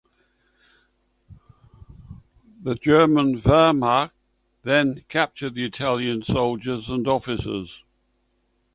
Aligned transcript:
The 2.63 2.73
German 2.73 3.35
Wehrmacht 3.39 4.09
then 4.63 5.05
captured 5.09 5.53
the 5.53 5.63
Italian 5.63 6.23
soldiers 6.25 6.89
and 6.89 7.07
officers. 7.07 7.83